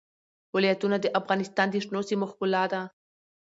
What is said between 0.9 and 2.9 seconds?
د افغانستان د شنو سیمو ښکلا ده.